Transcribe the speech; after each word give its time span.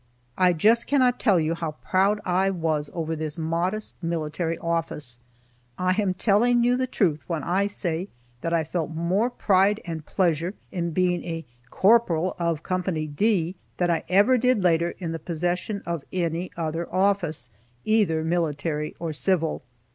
I 0.35 0.53
just 0.53 0.87
cannot 0.87 1.19
tell 1.19 1.39
you 1.39 1.53
how 1.53 1.73
proud 1.73 2.19
I 2.25 2.49
was 2.49 2.89
over 2.91 3.15
this 3.15 3.37
modest 3.37 3.93
military 4.01 4.57
office. 4.57 5.19
I 5.77 5.93
am 6.01 6.15
telling 6.15 6.63
you 6.63 6.75
the 6.75 6.87
truth 6.87 7.23
when 7.29 7.43
I 7.43 7.67
say 7.67 8.07
that 8.41 8.51
I 8.51 8.63
felt 8.63 8.89
more 8.89 9.29
pride 9.29 9.79
and 9.85 10.03
pleasure 10.03 10.55
in 10.71 10.89
being 10.89 11.23
a 11.23 11.45
"Corporal 11.69 12.35
of 12.39 12.63
Co. 12.63 12.79
D" 12.81 13.55
than 13.77 13.91
I 13.91 14.03
ever 14.09 14.39
did 14.39 14.63
later 14.63 14.95
in 14.97 15.11
the 15.11 15.19
possession 15.19 15.83
of 15.85 16.03
any 16.11 16.49
other 16.57 16.91
office, 16.91 17.51
either 17.85 18.23
military 18.23 18.95
or 18.97 19.13
civil. 19.13 19.61